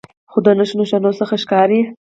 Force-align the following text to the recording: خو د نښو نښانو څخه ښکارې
خو 0.31 0.37
د 0.45 0.47
نښو 0.57 0.75
نښانو 0.79 1.11
څخه 1.19 1.35
ښکارې 1.43 1.79